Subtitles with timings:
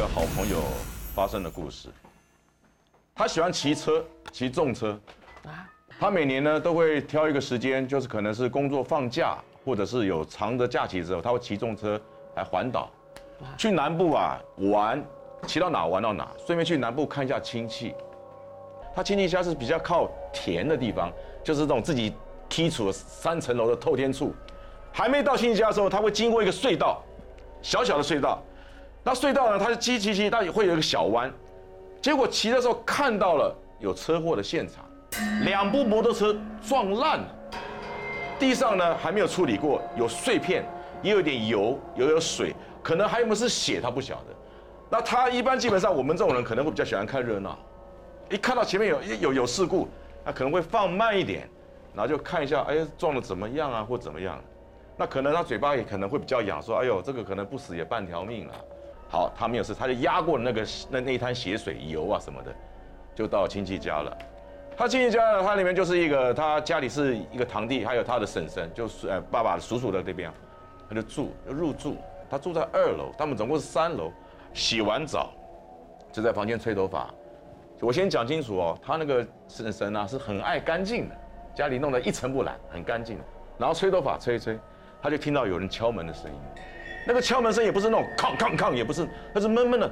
[0.00, 0.62] 个好朋友
[1.14, 1.90] 发生的故事。
[3.14, 4.02] 他喜欢骑车，
[4.32, 4.98] 骑重车。
[5.44, 5.68] 啊。
[5.98, 12.00] 他每年呢都会挑一个时间，就是可能是工作放假，或者是有长的假期之后，他会骑重车
[12.34, 12.88] 来环岛，
[13.58, 14.40] 去南部啊
[14.72, 15.04] 玩，
[15.46, 17.94] 骑到哪玩到哪，顺便去南部看一下亲戚。
[18.96, 21.12] 他亲戚家是比较靠田的地方，
[21.44, 22.14] 就是这种自己
[22.48, 24.34] 剔除了三层楼的透天处。
[24.90, 27.02] 还没到亲戚家的时候，他会经过一个隧道，
[27.60, 28.42] 小小的隧道。
[29.02, 31.32] 那隧道呢，它是骑骑骑，它会有一个小弯。
[32.02, 34.84] 结果骑的时候看到了有车祸的现场，
[35.44, 36.36] 两部摩托车
[36.66, 37.26] 撞烂了，
[38.38, 40.64] 地上呢还没有处理过，有碎片，
[41.02, 44.26] 也有点油，有有水，可能还有没有是血，他不晓得。
[44.90, 47.58] 那他一般基本上我们这种人可能会比较喜欢看热闹，
[48.30, 49.88] 一看到前面有有有事故，
[50.24, 51.48] 他可能会放慢一点，
[51.94, 54.38] 然后就看一下，哎，撞的怎么样啊，或怎么样。
[54.96, 58.54] 那可能他嘴巴也可能会比较痒，说：“哎呦，这个可能不死也半条命了。”
[59.10, 62.54] 好，他没有事，他就压过那个那那一滩血水油啊什么的，
[63.14, 64.16] 就到亲戚家了。
[64.76, 70.32] 他亲戚家呢，他里面就是一个他家里是一个堂弟，还有他的婶婶，就是呃爸爸的叔叔的这边，
[70.88, 71.96] 他就住就入住。
[72.30, 74.12] 他住在二楼，他们总共是三楼。
[74.54, 75.32] 洗完澡
[76.12, 77.12] 就在房间吹头发。
[77.80, 81.16] 我先讲清楚哦，他那个婶婶呢是很爱干净的，
[81.54, 83.24] 家里弄得一尘不染，很干净的。
[83.58, 84.56] 然后吹头发吹一吹。
[85.02, 86.38] 他就听到有人敲门的声音，
[87.06, 89.90] 那个敲门声也不是那种哐哐哐，也不是，它是闷闷的，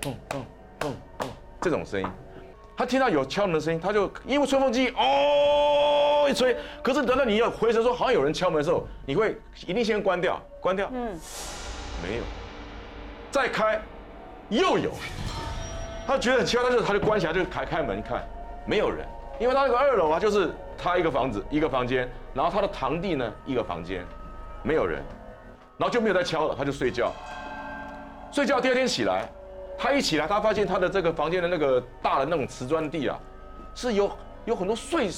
[0.00, 0.44] 咚咚
[0.78, 1.28] 咚咚
[1.60, 2.08] 这种声音。
[2.76, 11.18] 他听到有敲门的声音，他就因为吹风机哦一吹，可是等到你要回神说好像有人敲门的时候，你会一定先关掉，关掉，嗯，
[12.02, 12.22] 没有，
[13.30, 13.80] 再开
[14.48, 14.90] 又有，
[16.06, 18.26] 他觉得很奇怪，但是他就关起来就开开门看，
[18.66, 19.06] 没有人，
[19.38, 24.04] 因为他那个二楼啊，就是他一个房子一个房间，然后他的堂弟呢一个房间。
[24.66, 25.02] 没有人，
[25.76, 27.12] 然后就没有再敲了，他就睡觉。
[28.30, 29.28] 睡觉，第二天起来，
[29.78, 33.18] 他一起来，他发现他的这个房间的那个大的那种瓷砖地啊，
[33.74, 34.10] 是有
[34.44, 35.10] 有很多碎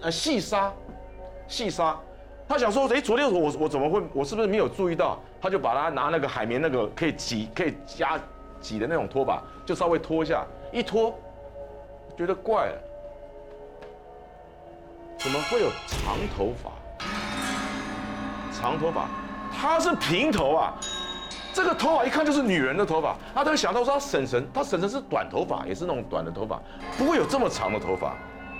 [0.00, 0.72] 呃细沙，
[1.48, 1.96] 细沙。
[2.46, 5.18] 他想说，哎，昨天我我怎么会，我是不是没有注意到？
[5.40, 8.20] 他就把他拿那个海绵那个可以挤可以加
[8.60, 11.14] 挤的那种拖把，就稍微拖一下，一拖，
[12.16, 12.78] 觉得怪了，
[15.18, 16.70] 怎么会有长头发？
[18.52, 19.08] 长头发，
[19.60, 20.74] 他是平头啊，
[21.52, 23.16] 这个头发一看就是女人的头发。
[23.34, 26.60] 他就想到说，他婶婶，他婶婶是短头发，也是那种短的头发，
[26.98, 28.14] 不会有这么长的头发。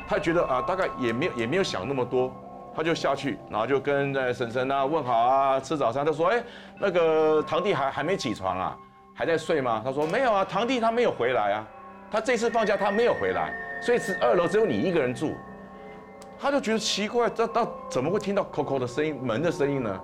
[0.09, 2.33] 他觉得啊，大概也没有也没有想那么多，
[2.75, 6.05] 他就下去，然后就跟在婶婶啊问好啊，吃早餐。
[6.05, 6.43] 他说，哎，
[6.79, 8.77] 那个堂弟还还没起床啊，
[9.15, 9.83] 还在睡吗？
[9.85, 11.67] 他说没有啊，堂弟他没有回来啊，
[12.11, 15.35] 他这次放假他没有回来，所以是二楼只有你一个人住。
[16.39, 20.01] 他就觉得奇怪，这到怎么会听到扣扣的声音、门的声音呢？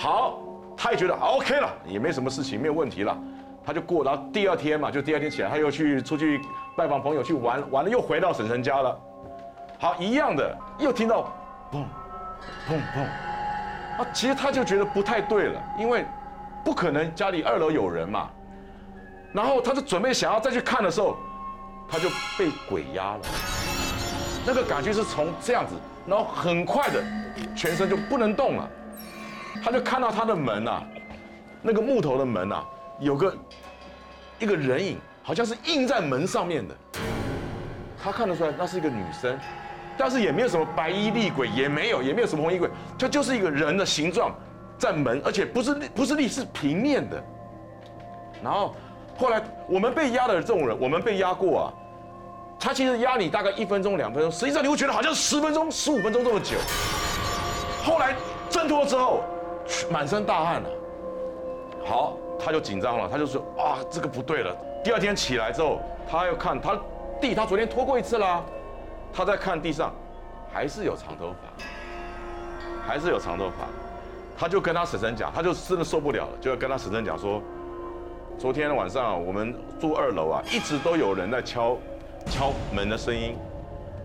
[0.00, 0.38] 好，
[0.76, 3.18] 他也觉得 OK 了，也没什么事情，没有问题了。
[3.66, 6.40] 他就过，然后第二天嘛，就第二天起来，他又去出去
[6.76, 8.96] 拜访朋友去玩，完了又回到婶婶家了。
[9.76, 11.32] 好，一样的，又听到
[11.72, 11.78] 砰
[12.68, 13.02] 砰砰，
[14.00, 16.06] 啊，其实他就觉得不太对了，因为
[16.64, 18.30] 不可能家里二楼有人嘛。
[19.32, 21.16] 然后他就准备想要再去看的时候，
[21.88, 22.08] 他就
[22.38, 23.20] 被鬼压了。
[24.46, 25.74] 那个感觉是从这样子，
[26.06, 27.02] 然后很快的，
[27.56, 28.70] 全身就不能动了。
[29.62, 30.82] 他就看到他的门呐，
[31.62, 32.64] 那个木头的门呐，
[33.00, 33.36] 有个
[34.38, 36.74] 一个人影，好像是印在门上面的。
[38.02, 39.38] 他看得出来那是一个女生，
[39.96, 44.32] 但是也没有什么白衣厉鬼，也没有，也没有什么红衣鬼，它就是一个人的形状
[44.78, 47.22] 在门，而且不是不是立是平面的。
[48.42, 48.74] 然后
[49.16, 51.72] 后来我们被压的这种人，我们被压过啊。
[52.60, 56.56] 他其实压你大概一分钟两分钟，实际上你会觉得好像十分钟十五分钟这么久。
[57.84, 58.14] 后来
[58.50, 59.22] 挣脱之后，
[59.90, 60.68] 满身大汗了。
[61.84, 64.56] 好，他就紧张了，他就说啊，这个不对了。
[64.84, 66.78] 第二天起来之后，他要看他
[67.20, 68.42] 地，他昨天拖过一次啦。
[69.12, 69.92] 他在看地上，
[70.52, 73.66] 还是有长头发，还是有长头发。
[74.38, 77.42] 他就跟他婶婶讲，他就真的受不了了，就要跟他婶婶讲说，
[78.38, 81.76] 昨天晚上我们住二楼啊，一直都有人在敲。
[82.26, 83.34] 敲门的声音，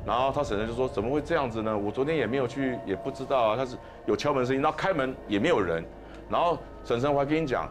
[0.05, 1.77] 然后他婶婶就说：“怎么会这样子呢？
[1.77, 3.55] 我昨天也没有去，也不知道啊。
[3.55, 5.81] 他是有敲门声音，然后开门也没有人。
[6.29, 7.69] 然后婶婶我还跟你讲，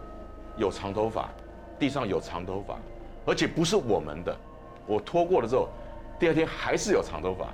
[0.56, 1.28] 有长头发，
[1.78, 2.76] 地上有长头发，
[3.26, 4.34] 而且不是我们的。
[4.86, 5.68] 我拖过了之后，
[6.18, 7.48] 第二天还是有长头发。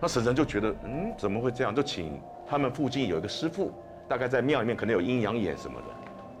[0.00, 1.74] 那婶婶就觉得，嗯，怎么会这样？
[1.74, 2.18] 就请
[2.48, 3.72] 他们附近有一个师傅，
[4.08, 5.86] 大概在庙里面可能有阴阳眼什么的，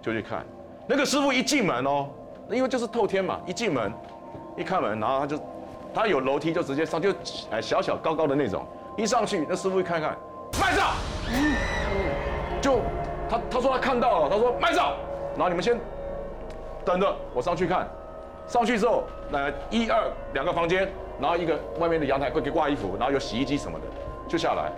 [0.00, 0.46] 就去看。
[0.86, 2.08] 那个师傅一进门哦，
[2.48, 3.92] 那因为就是透天嘛，一进门，
[4.56, 5.38] 一开门，然后他就。
[5.94, 7.10] 他有楼梯就直接上，就
[7.50, 10.18] 哎小小高高的那种，一上去那师傅一看看，
[10.60, 10.94] 卖照，
[12.60, 12.80] 就
[13.30, 14.96] 他他说他看到了，他说卖照，
[15.36, 15.78] 然后你们先
[16.84, 17.88] 等着，我上去看，
[18.48, 23.84] 上去之后，那一二两个房间，然后一个外面的阳台会给挂衣服，然后有洗衣机什么的，
[24.28, 24.72] 就下来。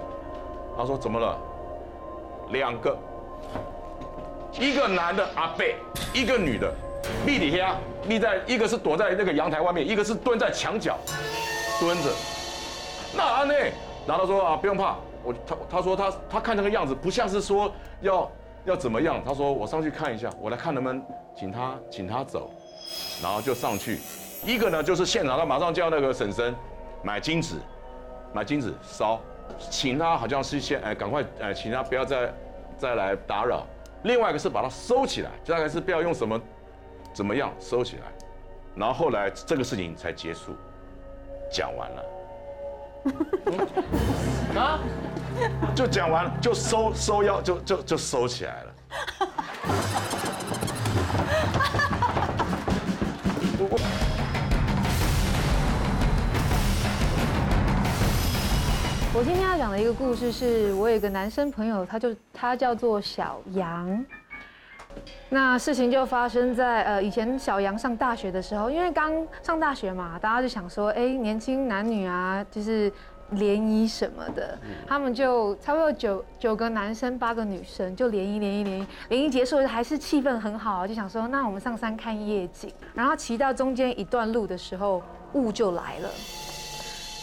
[0.76, 1.38] 他说怎么了？
[2.50, 2.96] 两个，
[4.52, 5.76] 一个男的阿贝，
[6.12, 6.70] 一个女的，
[7.26, 7.76] 立底下
[8.08, 10.96] 立在，一个是躲在那个阳台外面，一个是蹲在墙角
[11.80, 12.10] 蹲着。
[13.16, 13.54] 那安呢？
[14.06, 18.30] 然后他说啊，不用怕，我他他说他他看那个样子不像是说要
[18.64, 21.02] 要怎么样，他说我上去看一下，我来看能不能
[21.36, 22.50] 请他请他走，
[23.22, 23.98] 然后就上去。
[24.44, 26.54] 一个呢就是现场他马上叫那个婶婶
[27.02, 27.56] 买金子，
[28.32, 29.20] 买金子烧，
[29.58, 32.32] 请他好像是先哎赶快哎请他不要再
[32.78, 33.66] 再来打扰。
[34.02, 36.40] 另外一个是把它收起来，大概是不要用什么
[37.16, 38.02] 怎么样收起来，
[38.74, 40.54] 然后后来这个事情才结束，
[41.50, 42.04] 讲完了。
[44.60, 44.78] 啊，
[45.74, 48.74] 就讲完了，就收收腰，就就就收起来了。
[59.14, 64.04] 我今天要讲的一个故事，是我有一个男生朋友，他就他叫做小杨。
[65.28, 69.12] 那事情就发生在呃以前小杨上大学的时候，因为刚
[69.42, 72.92] 上大学嘛，大家就想说，哎，年轻男女啊，就是
[73.30, 74.56] 联谊什么的，
[74.86, 85.02] 他们就差不多九九个男生八个女生就联谊联谊联谊，联谊结束还是气氛很好，就想说，那我们上山看夜景，然后骑到中间一段路的时候，
[85.32, 86.08] 雾就来了。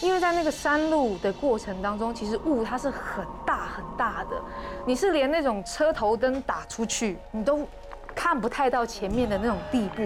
[0.04, 4.32] 因为在那个山路的过程当中，其实雾它是很大很大的，
[4.86, 7.66] 你是连那种车头灯打出去，你都
[8.14, 10.04] 看不太到前面的那种地步，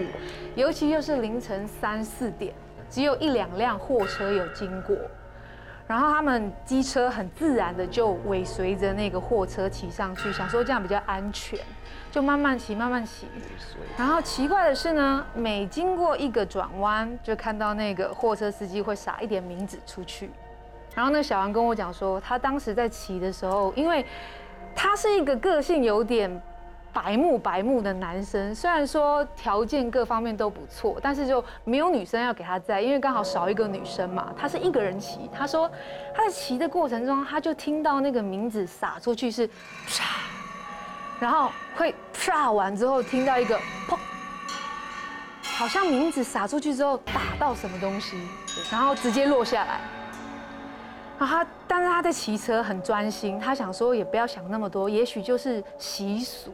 [0.53, 2.53] 尤其又是凌晨三四点，
[2.91, 4.95] 只有一两辆货车有经过。
[5.88, 11.57] 然后他们机车很自然的就尾随着那个货车骑上去，想说这样比较安全，
[12.12, 13.25] 就慢慢骑，慢慢骑。
[13.98, 20.30] 然后奇怪的是呢，每经过一个转弯，就看到那个货车司机会撒一点名纸出去。
[20.94, 24.06] 然后那小王跟我讲说，他当时在骑的时候，因为
[24.75, 26.42] 他是一个个性有点。
[26.97, 34.33] 白目白目的男生，虽然说条件各方面都不错，但是就没有女生要给他在，因为刚好少一个女生嘛。
[34.35, 35.69] 他是一个人骑，他说
[36.11, 39.45] 他在骑的过程中，他就听到那个名字撒出去是
[39.88, 40.05] 啪，
[41.19, 43.55] 然后会啪完之后听到一个
[43.88, 43.95] 砰，
[45.44, 48.17] 好像名字撒出去之后打到什么东西，
[48.71, 49.79] 然后直接落下来。
[51.19, 56.51] 然后他，但是他在骑车很专心，他想说也不要想那么多，也许就是习俗。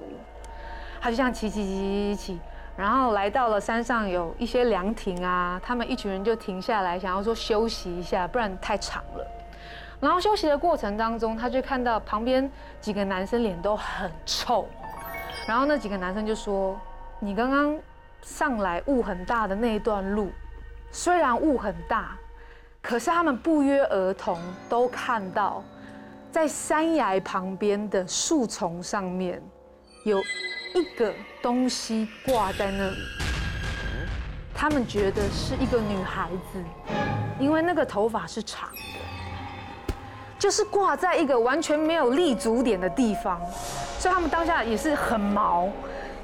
[1.04, 2.40] 他就这样骑骑骑骑骑，
[2.78, 9.28] 然后来到了山上有一些凉亭啊，他们一群人就停下来，想要说休息一下，不然太长了。
[10.00, 14.66] 然后休息的过程当中，他就看到旁边几个男生脸都很臭，
[15.46, 16.80] 然后那几个男生就说
[17.20, 17.78] ：“你刚刚
[18.22, 20.32] 上来雾很大的那一段路，
[20.90, 22.16] 虽然雾很大，
[22.82, 24.40] 可是他们不约而同
[24.70, 25.62] 都看到，
[26.32, 29.44] 在山崖旁边的树丛上面
[30.04, 30.22] 有。”
[30.76, 32.98] 一个东西挂在那里，
[34.56, 36.60] 他们觉得是一个女孩子，
[37.40, 39.94] 因为那个头发是长的，
[40.40, 43.40] 就是挂在一个完全没有立足点的地方，
[44.00, 45.66] 所以他们当下也是很毛，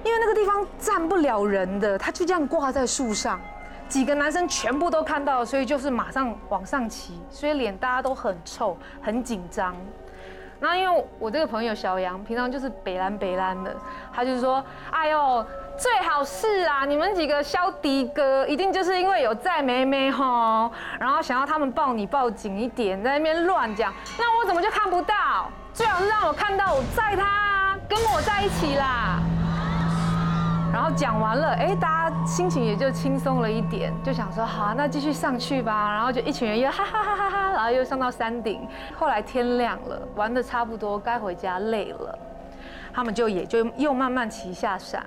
[0.03, 3.39] 因为那个地方站不了人的，他就这样挂在树上，
[3.87, 9.75] 几个男生全部都看到，所以就是马上往上骑，所以脸大家都很臭，很紧张。
[10.59, 13.75] 那因为我这个朋友小杨平常就是北兰北兰的，
[14.13, 15.45] 他就是说，哎呦，
[15.77, 25.49] 最好是啊，你们几个肖迪哥一定就是因为有在妹妹吼，然后想要他们抱你抱紧一点，在那边乱讲，那我怎么就看不到？
[25.73, 29.19] 最好是让我看到我在他跟我在一起啦。
[30.73, 35.91] 然后讲完了，哎，大家心情也就轻松了一点，就想说好，那继续上去吧。
[35.91, 38.67] 然后就一群人又哈哈哈哈哈，然后又上到山顶。
[38.95, 42.17] 后来天亮了，玩的差不多，该回家累了，
[42.93, 45.03] 他们就也就又慢慢骑下山。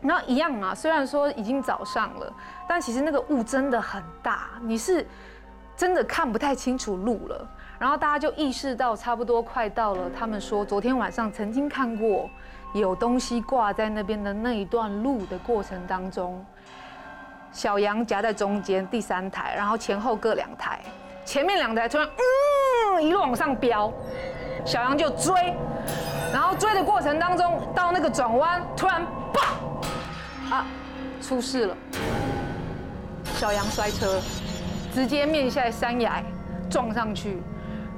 [0.00, 2.32] 然后一样嘛，虽然说已经早上了，
[2.66, 5.06] 但其实那个雾真的很大，你是
[5.76, 7.48] 真的看不太清楚路了。
[7.78, 12.28] 然后大家就意识到差不多快到了，他们说昨天晚上曾经看过。
[12.74, 16.44] 有东西挂在那边的那一段路的过程当中，
[17.50, 20.80] 小羊夹在中间第三台，然后前后各两台，
[21.24, 23.92] 前面两台突然嗯一路往上飙，
[24.64, 25.32] 小羊就追，
[26.32, 30.66] 然后追的过程当中到那个转弯突然爆啊
[31.22, 31.76] 出事了，
[33.34, 34.20] 小羊摔车，
[34.92, 36.22] 直接面向山崖
[36.70, 37.42] 撞上去。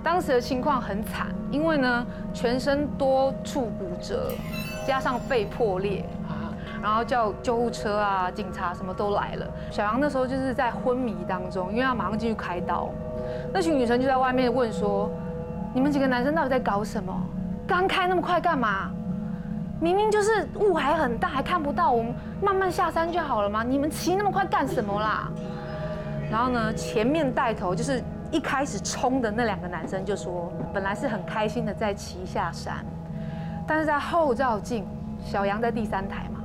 [0.03, 4.31] 当时的情况很惨，因为呢，全身多处骨折，
[4.87, 6.53] 加上肺破裂啊，
[6.83, 9.47] 然后叫救护车啊、警察什么都来了。
[9.71, 12.89] 小杨那时候就是在昏迷当中，因为他马上进去开刀。
[13.53, 15.11] 那群女生就在外面问说
[15.75, 17.15] ：“你们几个男生到底在搞什么？
[17.67, 18.91] 刚开那么快干嘛？
[19.81, 23.63] 明明就是雾还很大，还看不到，我们慢慢下山就好了吗？
[23.63, 25.31] 你们骑那么快干什么啦？”
[26.31, 32.85] 然后呢，前面带头就是一开始冲的那两个男生就说：“本来是很开心的在骑下山，
[33.67, 34.87] 但是在后照镜，
[35.25, 36.41] 小杨在第三台嘛，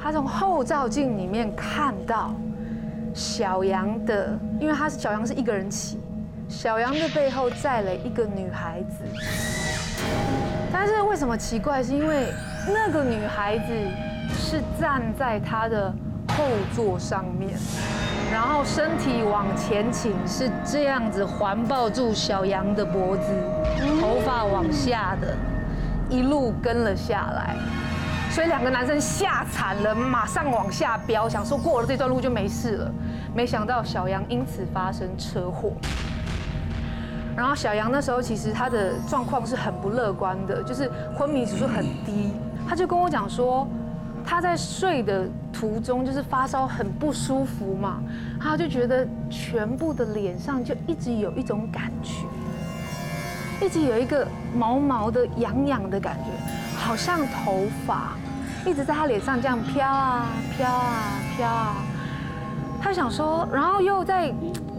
[0.00, 2.32] 他从后照镜里面看到
[3.14, 5.98] 小杨的，因为他是小杨是一个人骑。”
[6.48, 9.04] 小杨的背后载了一个女孩子，
[10.70, 11.82] 但是为什么奇怪？
[11.82, 12.26] 是因为
[12.66, 13.72] 那个女孩子
[14.34, 15.90] 是站在他的
[16.36, 17.58] 后座上面，
[18.32, 23.32] 然后身体往前倾，是这样子环抱住小杨的脖子，
[24.00, 25.34] 头发往下的，
[26.08, 27.56] 一路跟了下来，
[28.30, 32.90] 所以两个男生吓惨了，马上往下飙，想说过了这段路就没事了，
[33.34, 35.72] 没想到小杨因此发生车祸。
[37.34, 42.32] 然后小杨那时候其实他的状况是很不乐观的，就是昏迷指数很低。
[42.68, 43.66] 他就跟我讲说，
[44.24, 45.26] 他在睡的
[45.62, 48.02] 途中就是发烧很不舒服嘛，
[48.40, 52.26] 他就觉得全部的脸上就一直有一种感觉，
[53.64, 54.26] 一直有一个
[54.56, 56.32] 毛毛的痒痒的感觉，
[56.76, 58.14] 好像头发
[58.66, 60.26] 一直在他脸上这样飘啊
[60.56, 61.76] 飘啊飘啊。
[62.80, 64.34] 他想说，然后又在。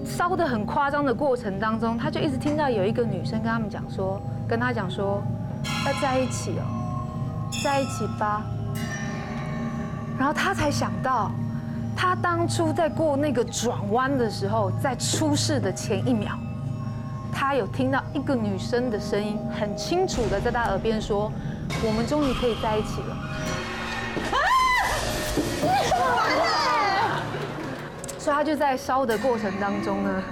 [0.06, 5.24] 烧的很夸张的过程当中，他就一直听到有一个女生跟他们讲说，跟他讲说
[5.86, 6.64] 要在一起哦，
[7.64, 8.44] 在一起吧。
[10.24, 11.30] 然后他才想到，
[11.98, 16.30] 他当初在过那个转弯的时候，在出事的前一秒，
[17.30, 21.30] 他有听到一个女生的声音，很清楚的在他耳边说
[21.86, 23.18] ：“我们终于可以在一起了。”
[28.18, 30.24] 所以他就在烧的过程当中呢，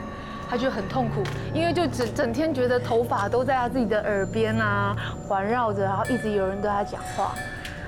[0.49, 1.21] 他就很痛苦，
[1.53, 4.95] 因为就整整天觉得头发都在他自己的耳边啊
[5.27, 7.35] 环绕着，然后一直有人对他讲话。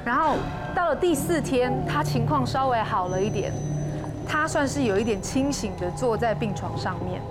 [0.05, 0.35] 然后
[0.75, 3.53] 到了第四天，他情况稍微好了一点，
[4.27, 7.21] 他算是有一点清醒的坐在病床上面，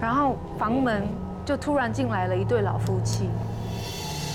[0.00, 1.06] 然后房门
[1.44, 3.30] 就突然进来了一对老夫妻，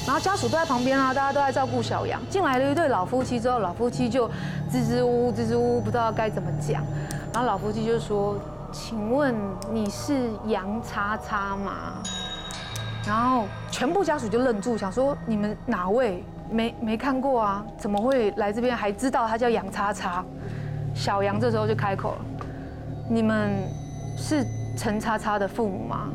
[0.08, 2.22] 然后家属都在旁边啊，大家都在照顾小杨。
[2.30, 4.30] 进来了一对老夫妻之后，老夫妻就
[4.72, 6.82] 支支吾吾、支支吾吾，不知道该怎么讲。
[7.34, 8.38] 然后老夫妻就说
[8.72, 9.36] ：“请问
[9.72, 12.02] 你是杨叉叉吗？”
[13.06, 16.24] 然后全部家属就愣住，想说：“你们哪位？
[16.50, 17.66] 没没看过啊？
[17.78, 20.24] 怎么会来这边还知道他叫杨叉叉？”
[20.96, 22.26] 小杨这时候就开口了
[23.10, 23.52] ：“你们
[24.18, 24.46] 是
[24.78, 26.10] 陈叉叉的父母吗？”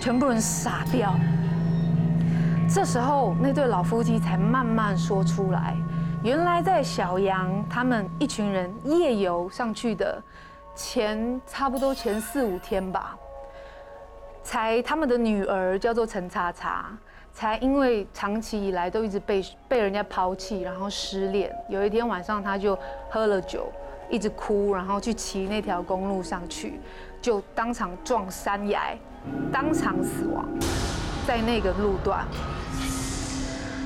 [0.00, 1.14] 全部人傻掉。
[2.72, 5.76] 这时候那对老夫妻才慢慢说出来。
[6.22, 10.22] 原来在小杨他们一群人夜游上去的
[10.74, 13.16] 前差不多前四五天吧，
[14.42, 16.90] 才他们的女儿叫做陈叉叉，
[17.32, 21.54] 才因为长期以来都一直被被人家抛弃，然后失恋。
[21.68, 22.78] 有一天晚上，他就
[23.08, 23.70] 喝了酒，
[24.08, 26.80] 一直哭，然后去骑那条公路上去，
[27.20, 28.96] 就当场撞山崖，
[29.52, 30.48] 当场死亡
[31.26, 32.26] 在那个路段。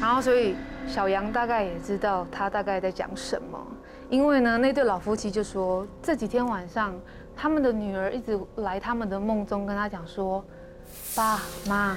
[0.00, 0.54] 然后所以。
[0.86, 3.58] 小杨大概也知道他大概在讲什么，
[4.10, 6.94] 因为呢，那对老夫妻就说这几天晚上，
[7.36, 10.44] 他们的女儿一直来他们的梦中跟他讲说，
[11.14, 11.96] 爸妈，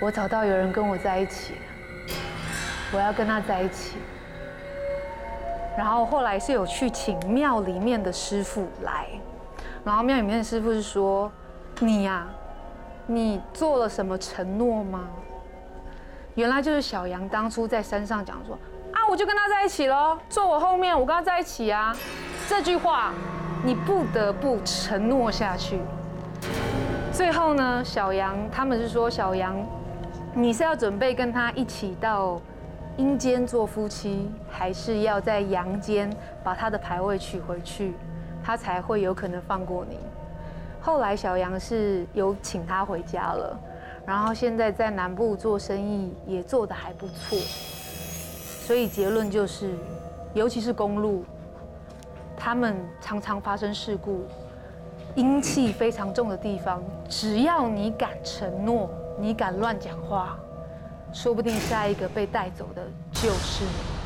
[0.00, 1.60] 我找到有人跟我在一起了，
[2.92, 3.96] 我要跟他在一起。
[5.76, 9.06] 然后后来是有去请庙里面的师傅来，
[9.84, 11.30] 然后庙里面的师傅是说，
[11.78, 12.26] 你呀，
[13.06, 15.08] 你做了什么承诺吗？
[16.34, 18.58] 原来就是小杨当初在山上讲说
[18.92, 21.94] 啊，我就跟他在一起了，坐我后面，我跟他在一起啊。
[22.48, 23.12] 这句话
[23.64, 25.80] 你不得不承诺下去。
[27.12, 29.56] 最后呢，小杨他们是说，小杨，
[30.32, 32.40] 你是要准备跟他一起到
[32.96, 36.08] 阴间做夫妻，还是要在阳间
[36.44, 37.94] 把他的牌位取回去，
[38.44, 39.98] 他才会有可能放过你？
[40.80, 43.58] 后来小杨是有请他回家了。
[44.06, 47.36] 然后现在在南部做生意也做得还不错，
[48.64, 49.74] 所以结论就是，
[50.32, 51.24] 尤其是公路，
[52.38, 54.24] 他们常常发生事故，
[55.16, 60.38] 阴气非常重的地方，只要你敢承诺，你敢乱讲话，
[61.12, 63.97] 说不定下一个被带走的就是你。